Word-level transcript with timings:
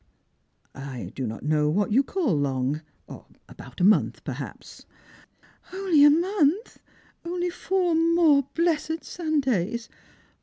""I 0.73 1.11
do 1.13 1.25
I'.ot 1.27 1.43
know 1.43 1.69
what 1.69 1.91
you 1.91 1.99
would 1.99 2.07
call 2.07 2.35
long. 2.35 2.81
About 3.47 3.79
a 3.79 3.83
month, 3.83 4.23
perhaps."" 4.23 4.87
Only 5.73 6.03
a 6.03 6.09
month— 6.09 6.79
only 7.23 7.51
four 7.51 7.93
more 7.93 8.47
blessed 8.55 9.03
Sundays 9.03 9.89